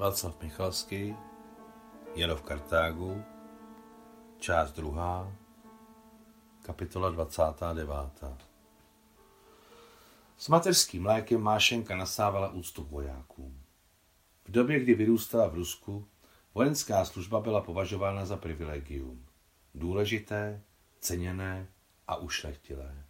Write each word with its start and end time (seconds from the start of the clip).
Václav 0.00 0.42
Michalský, 0.42 1.16
Jano 2.14 2.36
v 2.36 2.42
Kartágu, 2.42 3.24
část 4.38 4.72
druhá, 4.72 5.32
kapitola 6.62 7.10
29. 7.10 8.24
S 10.36 10.48
mateřským 10.48 11.02
mlékem 11.02 11.40
Mášenka 11.40 11.96
nasávala 11.96 12.52
úctu 12.52 12.84
vojákům. 12.84 13.62
V 14.44 14.50
době, 14.50 14.80
kdy 14.80 14.94
vyrůstala 14.94 15.48
v 15.48 15.54
Rusku, 15.54 16.08
vojenská 16.54 17.04
služba 17.04 17.40
byla 17.40 17.60
považována 17.60 18.26
za 18.26 18.36
privilegium. 18.36 19.26
Důležité, 19.74 20.62
ceněné 21.00 21.68
a 22.08 22.16
ušlechtilé. 22.16 23.04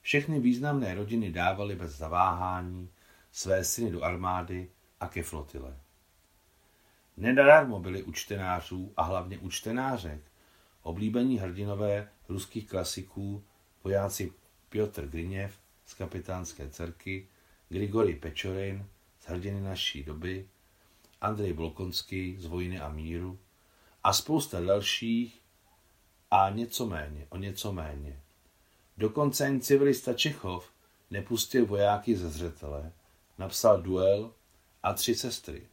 Všechny 0.00 0.40
významné 0.40 0.94
rodiny 0.94 1.32
dávaly 1.32 1.76
bez 1.76 1.96
zaváhání 1.96 2.90
své 3.30 3.64
syny 3.64 3.90
do 3.90 4.02
armády 4.02 4.70
a 5.00 5.08
ke 5.08 5.22
flotile. 5.22 5.76
Nedarmo 7.16 7.80
byli 7.80 8.02
u 8.02 8.12
čtenářů 8.12 8.92
a 8.96 9.02
hlavně 9.02 9.38
u 9.38 9.50
čtenářek 9.50 10.20
oblíbení 10.82 11.38
hrdinové 11.38 12.08
ruských 12.28 12.68
klasiků 12.68 13.44
vojáci 13.84 14.32
Piotr 14.68 15.06
Griněv 15.06 15.58
z 15.86 15.94
kapitánské 15.94 16.68
dcerky, 16.68 17.28
Grigory 17.68 18.14
Pečorin 18.14 18.86
z 19.20 19.26
hrdiny 19.26 19.60
naší 19.60 20.02
doby, 20.02 20.48
Andrej 21.20 21.52
Bolkonský 21.52 22.36
z 22.38 22.46
Vojny 22.46 22.80
a 22.80 22.88
míru 22.88 23.38
a 24.04 24.12
spousta 24.12 24.60
dalších 24.60 25.40
a 26.30 26.50
něco 26.50 26.86
méně, 26.86 27.26
o 27.28 27.36
něco 27.36 27.72
méně. 27.72 28.20
Dokonce 28.98 29.46
ani 29.46 29.60
civilista 29.60 30.14
Čechov 30.14 30.70
nepustil 31.10 31.66
vojáky 31.66 32.16
ze 32.16 32.30
zřetele, 32.30 32.92
napsal 33.38 33.82
duel 33.82 34.32
a 34.82 34.92
tři 34.92 35.14
sestry. 35.14 35.68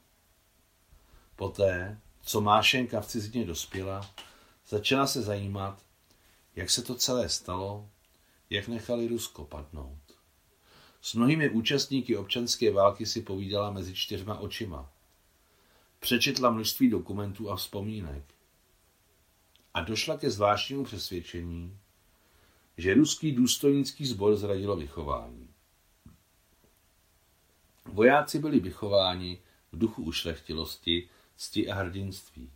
Poté, 1.36 2.00
co 2.22 2.42
Mášenka 2.42 3.02
v 3.02 3.08
cizině 3.08 3.45
dospěla, 3.45 4.09
začala 4.68 5.08
se 5.08 5.22
zajímat, 5.22 5.86
jak 6.56 6.70
se 6.70 6.81
to 6.81 6.95
celé 6.95 7.30
stalo, 7.30 7.90
jak 8.50 8.68
nechali 8.68 9.08
Rusko 9.08 9.46
padnout. 9.46 10.00
S 11.02 11.14
mnohými 11.14 11.50
účastníky 11.50 12.18
občanské 12.18 12.72
války 12.72 13.06
si 13.06 13.22
povídala 13.22 13.72
mezi 13.72 13.96
čtyřma 13.96 14.40
očima. 14.40 14.92
Přečetla 16.00 16.50
množství 16.50 16.90
dokumentů 16.90 17.52
a 17.52 17.56
vzpomínek. 17.56 18.24
A 19.74 19.81
došla 19.81 20.18
ke 20.18 20.30
zvláštnímu 20.30 20.84
přesvědčení, 20.84 21.78
že 22.78 22.94
ruský 22.94 23.31
důstojnický 23.31 24.06
sbor 24.06 24.36
zradilo 24.36 24.76
vychování. 24.76 25.47
Vojáci 27.88 28.40
byli 28.40 28.60
vychováni 28.60 29.42
v 29.72 29.78
duchu 29.78 30.04
ušlechtilosti, 30.04 31.10
cti 31.36 31.70
a 31.70 31.76
hrdinství. 31.76 32.52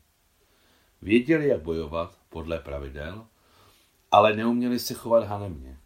Věděli, 1.02 1.48
jak 1.48 1.62
bojovat 1.62 2.20
podle 2.30 2.60
pravidel, 2.60 3.28
ale 4.12 4.36
neuměli 4.36 4.80
se 4.80 4.94
chovat 4.94 5.24
hanemně. 5.24 5.80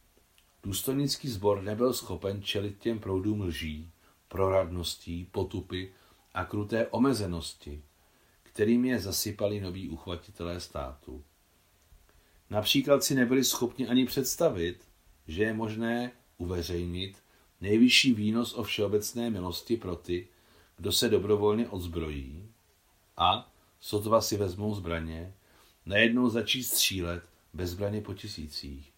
Důstojnický 0.63 1.29
sbor 1.29 1.61
nebyl 1.61 1.93
schopen 1.93 2.43
čelit 2.43 2.79
těm 2.79 2.99
proudům 2.99 3.41
lží, 3.41 3.91
proradností, 4.27 5.25
potupy 5.31 5.93
a 6.33 6.45
kruté 6.45 6.87
omezenosti, 6.87 7.83
kterým 8.43 8.85
je 8.85 8.99
zasypali 8.99 9.61
noví 9.61 9.89
uchvatitelé 9.89 10.59
státu. 10.59 11.23
Například 12.49 13.03
si 13.03 13.15
nebyli 13.15 13.43
schopni 13.43 13.87
ani 13.87 14.05
představit, 14.05 14.87
že 15.27 15.43
je 15.43 15.53
možné 15.53 16.11
uveřejnit 16.37 17.24
nejvyšší 17.61 18.13
výnos 18.13 18.53
o 18.53 18.63
všeobecné 18.63 19.29
milosti 19.29 19.77
pro 19.77 19.95
ty, 19.95 20.27
kdo 20.77 20.91
se 20.91 21.09
dobrovolně 21.09 21.69
odzbrojí 21.69 22.49
a, 23.17 23.51
sotva 23.79 24.21
si 24.21 24.37
vezmou 24.37 24.75
zbraně, 24.75 25.33
najednou 25.85 26.29
začít 26.29 26.63
střílet 26.63 27.23
bez 27.53 27.69
zbraně 27.69 28.01
po 28.01 28.13
tisících, 28.13 28.91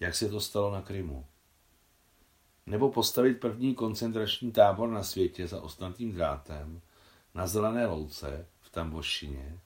jak 0.00 0.14
se 0.14 0.28
to 0.28 0.40
stalo 0.40 0.72
na 0.72 0.82
Krymu. 0.82 1.26
Nebo 2.66 2.90
postavit 2.90 3.40
první 3.40 3.74
koncentrační 3.74 4.52
tábor 4.52 4.88
na 4.88 5.02
světě 5.02 5.46
za 5.46 5.62
ostnatým 5.62 6.12
drátem, 6.12 6.80
na 7.34 7.46
zelené 7.46 7.86
louce 7.86 8.46
v 8.60 8.70
Tambošině, 8.70 9.58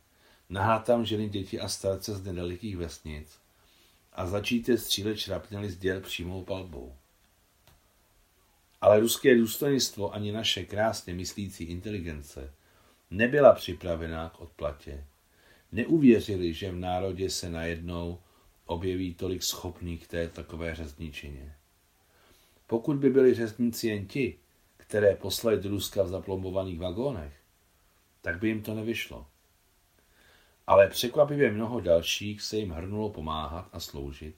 nahrát 0.49 0.85
tam 0.85 1.05
ženy, 1.05 1.29
děti 1.29 1.61
a 1.61 1.69
starce 1.69 2.15
z 2.15 2.25
nedalekých 2.25 2.77
vesnic 2.77 3.39
a 4.13 4.27
začít 4.27 4.69
je 4.69 4.79
střílet 4.79 5.17
šrapněli 5.17 5.71
z 5.71 5.79
děl 5.79 6.01
přímou 6.01 6.45
palbou. 6.45 6.97
Ale 8.81 9.01
ruské 9.01 9.37
důstojnictvo 9.37 10.15
ani 10.15 10.33
naše 10.33 10.65
krásně 10.65 11.15
myslící 11.15 11.65
inteligence 11.65 12.55
nebyla 13.11 13.55
připravená 13.55 14.29
k 14.29 14.41
odplatě. 14.41 15.05
Neuvěřili, 15.73 16.55
že 16.55 16.71
v 16.71 16.77
národě 16.77 17.31
se 17.31 17.51
najednou 17.51 18.19
objeví 18.67 19.15
tolik 19.15 19.43
schopných 19.43 20.09
té 20.09 20.29
takové 20.29 20.75
řezničině. 20.75 21.55
Pokud 22.67 22.97
by 22.97 23.11
byli 23.11 23.35
řezníci 23.35 23.89
jen 23.89 24.07
ti, 24.07 24.39
které 24.77 25.17
poslali 25.17 25.61
do 25.61 25.71
Ruska 25.71 26.03
v 26.03 26.09
zaplombovaných 26.09 26.79
vagónech, 26.79 27.33
tak 28.21 28.39
by 28.39 28.49
jim 28.49 28.63
to 28.63 28.75
nevyšlo. 28.75 29.27
Ale 30.67 30.89
překvapivě 30.89 31.53
mnoho 31.53 31.81
dalších 31.81 32.43
se 32.43 32.57
jim 32.57 32.71
hrnulo 32.71 33.11
pomáhat 33.11 33.69
a 33.73 33.81
sloužit. 33.81 34.37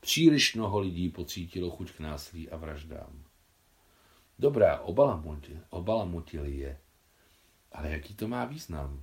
Příliš 0.00 0.54
mnoho 0.54 0.78
lidí 0.78 1.08
pocítilo 1.08 1.70
chuť 1.70 1.92
k 1.92 2.00
násilí 2.00 2.50
a 2.50 2.56
vraždám. 2.56 3.27
Dobrá, 4.38 4.80
obalamutili 5.70 6.56
je. 6.56 6.78
Ale 7.72 7.90
jaký 7.90 8.14
to 8.14 8.28
má 8.28 8.44
význam? 8.44 9.02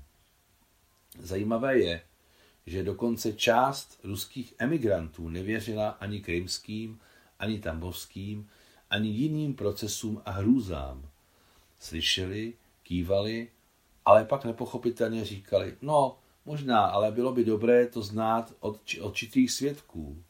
Zajímavé 1.20 1.80
je, 1.80 2.02
že 2.66 2.84
dokonce 2.84 3.34
část 3.34 4.00
ruských 4.04 4.54
emigrantů 4.58 5.30
nevěřila 5.30 5.90
ani 5.90 6.22
krymským, 6.22 7.00
ani 7.40 7.60
tambovským, 7.60 8.50
ani 8.90 9.10
jiným 9.10 9.56
procesům 9.56 10.22
a 10.26 10.32
hrůzám. 10.32 11.10
Slyšeli, 11.80 12.54
kývali, 12.84 13.48
ale 14.06 14.26
pak 14.26 14.46
nepochopitelně 14.46 15.26
říkali, 15.26 15.78
no, 15.82 16.18
možná, 16.46 16.86
ale 16.86 17.12
bylo 17.12 17.34
by 17.34 17.46
dobré 17.46 17.88
to 17.88 18.02
znát 18.02 18.54
od 18.60 18.80
určitých 19.02 19.52
svědků. 19.52 20.24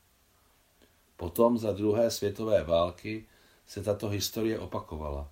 Potom 1.18 1.58
za 1.58 1.72
druhé 1.72 2.12
světové 2.12 2.64
války 2.64 3.26
se 3.68 3.84
tato 3.84 4.10
historie 4.10 4.60
opakovala. 4.60 5.32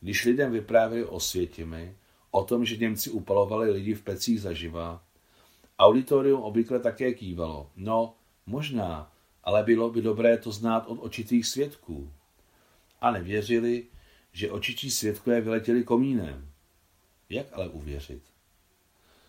Když 0.00 0.24
lidem 0.24 0.52
vyprávěli 0.52 1.04
o 1.04 1.20
světimi, 1.20 1.96
o 2.30 2.44
tom, 2.44 2.64
že 2.64 2.76
Němci 2.76 3.10
upalovali 3.10 3.70
lidi 3.70 3.94
v 3.94 4.02
pecích 4.02 4.40
zaživa, 4.40 5.04
auditorium 5.78 6.42
obvykle 6.42 6.80
také 6.80 7.14
kývalo. 7.14 7.70
No, 7.76 8.14
možná, 8.46 9.12
ale 9.44 9.62
bylo 9.62 9.90
by 9.90 10.02
dobré 10.02 10.38
to 10.38 10.52
znát 10.52 10.86
od 10.86 10.98
očitých 11.02 11.46
svědků. 11.46 12.12
A 13.00 13.10
nevěřili, 13.10 13.86
že 14.32 14.50
očičí 14.50 14.90
svědkové 14.90 15.40
vyletěli 15.40 15.84
komínem. 15.84 16.50
Jak 17.28 17.46
ale 17.52 17.68
uvěřit? 17.68 18.22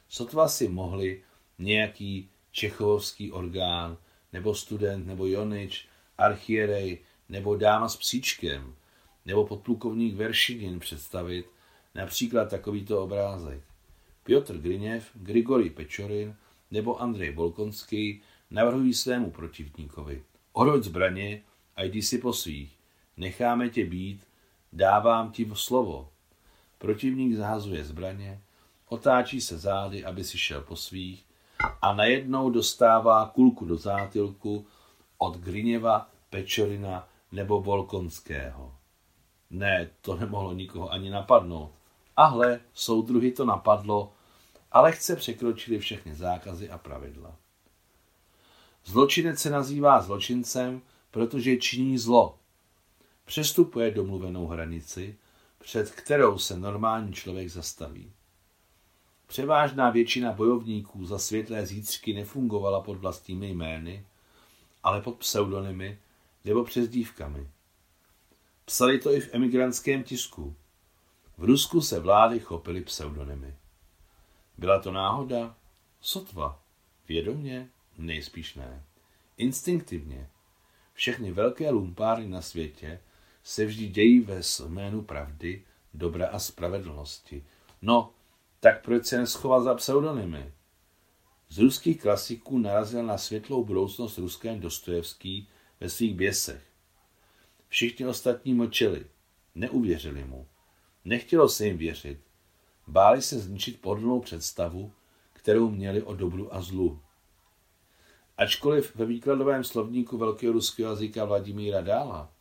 Sotva 0.09 0.47
si 0.47 0.67
mohli 0.67 1.23
nějaký 1.59 2.29
čechovský 2.51 3.31
orgán, 3.31 3.97
nebo 4.33 4.55
student, 4.55 5.07
nebo 5.07 5.25
Jonič, 5.25 5.87
archierej, 6.17 6.99
nebo 7.29 7.55
dáma 7.55 7.89
s 7.89 7.95
psíčkem, 7.95 8.75
nebo 9.25 9.45
podplukovník 9.45 10.15
Veršinin 10.15 10.79
představit 10.79 11.45
například 11.95 12.49
takovýto 12.49 13.03
obrázek. 13.03 13.61
Piotr 14.23 14.57
Griněv, 14.57 15.09
Grigory 15.13 15.69
Pečorin 15.69 16.35
nebo 16.71 17.01
Andrej 17.01 17.31
Bolkonský 17.31 18.21
navrhují 18.51 18.93
svému 18.93 19.31
protivníkovi. 19.31 20.23
Oroď 20.53 20.83
zbraně 20.83 21.41
a 21.75 21.83
jdi 21.83 22.01
si 22.01 22.17
po 22.17 22.33
svých. 22.33 22.77
Necháme 23.17 23.69
tě 23.69 23.85
být, 23.85 24.27
dávám 24.73 25.31
ti 25.31 25.49
slovo. 25.53 26.09
Protivník 26.78 27.35
zahazuje 27.35 27.85
zbraně, 27.85 28.41
otáčí 28.89 29.41
se 29.41 29.57
zády, 29.57 30.05
aby 30.05 30.23
si 30.23 30.37
šel 30.37 30.61
po 30.61 30.75
svých 30.75 31.25
a 31.81 31.93
najednou 31.93 32.49
dostává 32.49 33.25
kulku 33.25 33.66
do 33.66 33.78
zátilku 33.78 34.67
od 35.17 35.37
Griněva, 35.37 36.09
Pečorina 36.29 37.07
nebo 37.35 37.61
Volkonského. 37.61 38.76
Ne, 39.49 39.90
to 40.02 40.16
nemohlo 40.16 40.53
nikoho 40.53 40.91
ani 40.91 41.09
napadnout. 41.09 41.72
Ahle, 42.17 42.59
soudruhy 42.73 43.32
to 43.32 43.46
napadlo, 43.46 44.14
ale 44.72 44.91
chce 44.91 45.16
překročili 45.16 45.79
všechny 45.79 46.16
zákazy 46.16 46.70
a 46.70 46.78
pravidla. 46.78 47.35
Zločinec 48.85 49.40
se 49.40 49.49
nazývá 49.49 50.02
zločincem, 50.02 50.82
protože 51.11 51.58
činí 51.58 51.97
zlo. 51.97 52.37
Přestupuje 53.26 53.91
domluvenou 53.91 54.47
hranici, 54.47 55.16
před 55.59 55.91
kterou 55.91 56.38
se 56.38 56.59
normální 56.59 57.14
člověk 57.14 57.49
zastaví. 57.49 58.11
Převážná 59.28 59.90
většina 59.90 60.31
bojovníků 60.31 61.05
za 61.05 61.20
světlé 61.20 61.66
zítřky 61.66 62.14
nefungovala 62.14 62.81
pod 62.81 62.97
vlastními 62.97 63.49
jmény, 63.49 64.05
ale 64.84 65.02
pod 65.02 65.16
pseudonymy 65.17 65.99
nebo 66.45 66.63
přezdívkami. 66.63 67.47
Psali 68.65 68.99
to 68.99 69.13
i 69.13 69.19
v 69.19 69.29
emigrantském 69.33 70.03
tisku. 70.03 70.55
V 71.37 71.43
Rusku 71.43 71.81
se 71.81 71.99
vlády 71.99 72.39
chopily 72.39 72.81
pseudonymy. 72.81 73.55
Byla 74.57 74.79
to 74.79 74.91
náhoda? 74.91 75.55
Sotva. 76.01 76.63
Vědomě? 77.07 77.69
Nejspíš 77.97 78.55
ne. 78.55 78.83
Instinktivně. 79.37 80.29
Všechny 80.93 81.31
velké 81.31 81.69
lumpárny 81.69 82.27
na 82.27 82.41
světě 82.41 82.99
se 83.43 83.65
vždy 83.65 83.87
dějí 83.87 84.19
ve 84.19 84.41
jménu 84.67 85.01
pravdy, 85.01 85.63
dobra 85.93 86.27
a 86.27 86.39
spravedlnosti. 86.39 87.45
No, 87.81 88.13
tak 88.59 88.83
proč 88.83 89.05
se 89.05 89.17
neschovat 89.17 89.63
za 89.63 89.75
pseudonymy? 89.75 90.53
Z 91.49 91.57
ruských 91.57 92.01
klasiků 92.01 92.57
narazil 92.57 93.03
na 93.03 93.17
světlou 93.17 93.65
budoucnost 93.65 94.17
ruském 94.17 94.59
Dostojevský 94.59 95.47
ve 95.79 95.89
svých 95.89 96.16
běsech. 96.16 96.63
Všichni 97.67 98.05
ostatní 98.07 98.53
mlčeli, 98.53 99.05
neuvěřili 99.55 100.23
mu. 100.23 100.47
Nechtělo 101.05 101.49
se 101.49 101.66
jim 101.66 101.77
věřit. 101.77 102.19
Báli 102.87 103.22
se 103.22 103.39
zničit 103.39 103.81
pohodlnou 103.81 104.19
představu, 104.19 104.91
kterou 105.33 105.69
měli 105.69 106.03
o 106.03 106.16
dobru 106.16 106.55
a 106.55 106.61
zlu. 106.61 107.01
Ačkoliv 108.37 108.95
ve 108.95 109.05
výkladovém 109.05 109.63
slovníku 109.63 110.17
velkého 110.17 110.53
ruského 110.53 110.89
jazyka 110.89 111.25
Vladimíra 111.25 111.81
Dála 111.81 112.31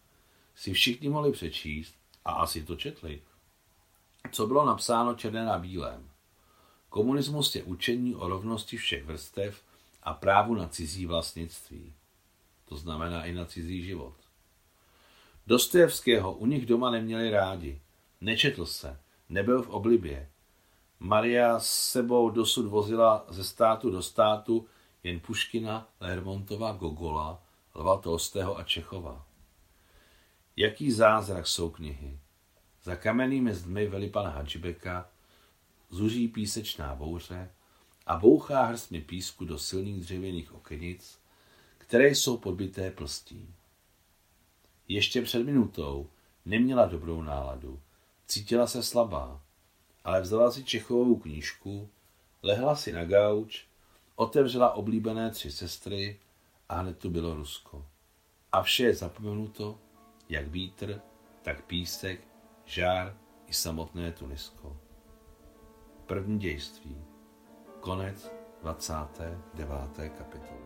si 0.54 0.72
všichni 0.72 1.08
mohli 1.08 1.32
přečíst, 1.32 1.94
a 2.24 2.32
asi 2.32 2.62
to 2.62 2.76
četli, 2.76 3.22
co 4.32 4.46
bylo 4.46 4.66
napsáno 4.66 5.14
černé 5.14 5.44
na 5.44 5.58
bílém. 5.58 6.10
Komunismus 6.88 7.54
je 7.54 7.62
učení 7.62 8.14
o 8.14 8.28
rovnosti 8.28 8.76
všech 8.76 9.04
vrstev 9.04 9.62
a 10.02 10.14
právu 10.14 10.54
na 10.54 10.68
cizí 10.68 11.06
vlastnictví. 11.06 11.94
To 12.64 12.76
znamená 12.76 13.24
i 13.24 13.32
na 13.32 13.44
cizí 13.44 13.82
život. 13.82 14.14
Dostojevského 15.46 16.32
u 16.32 16.46
nich 16.46 16.66
doma 16.66 16.90
neměli 16.90 17.30
rádi. 17.30 17.80
Nečetl 18.20 18.66
se, 18.66 19.00
nebyl 19.28 19.62
v 19.62 19.68
oblibě. 19.68 20.30
Maria 21.00 21.60
s 21.60 21.90
sebou 21.90 22.30
dosud 22.30 22.66
vozila 22.66 23.26
ze 23.28 23.44
státu 23.44 23.90
do 23.90 24.02
státu 24.02 24.66
jen 25.02 25.20
Puškina, 25.20 25.88
Lermontova, 26.00 26.72
Gogola, 26.72 27.42
Lva 27.74 27.98
Tolstého 27.98 28.58
a 28.58 28.62
Čechova. 28.62 29.26
Jaký 30.56 30.92
zázrak 30.92 31.46
jsou 31.46 31.70
knihy. 31.70 32.18
Za 32.82 32.96
kamennými 32.96 33.54
zdmi 33.54 33.86
veli 33.86 34.10
pana 34.10 34.30
Hadžibeka, 34.30 35.08
zuří 35.90 36.28
písečná 36.28 36.94
bouře 36.94 37.50
a 38.06 38.16
bouchá 38.16 38.64
hrstmi 38.64 39.00
písku 39.00 39.44
do 39.44 39.58
silných 39.58 40.00
dřevěných 40.00 40.54
okenic, 40.54 41.18
které 41.86 42.08
jsou 42.08 42.36
podbité 42.36 42.90
plstí. 42.90 43.54
Ještě 44.88 45.22
před 45.22 45.42
minutou 45.42 46.10
neměla 46.44 46.86
dobrou 46.86 47.22
náladu, 47.22 47.80
cítila 48.26 48.66
se 48.66 48.82
slabá, 48.82 49.40
ale 50.04 50.20
vzala 50.20 50.50
si 50.50 50.64
Čechovou 50.64 51.16
knížku, 51.16 51.88
lehla 52.42 52.76
si 52.76 52.92
na 52.92 53.04
gauč, 53.04 53.66
otevřela 54.16 54.72
oblíbené 54.72 55.30
tři 55.30 55.52
sestry 55.52 56.20
a 56.68 56.80
hned 56.80 56.98
tu 56.98 57.10
bylo 57.10 57.34
Rusko. 57.34 57.86
A 58.52 58.62
vše 58.62 58.82
je 58.82 58.94
zapomenuto, 58.94 59.78
jak 60.28 60.48
vítr, 60.48 61.00
tak 61.42 61.64
písek, 61.64 62.28
žár 62.64 63.16
i 63.46 63.52
samotné 63.52 64.12
Tunisko. 64.12 64.76
První 66.06 66.38
dějství. 66.38 66.96
Konec 67.80 68.32
29. 68.62 70.10
kapitoly. 70.18 70.64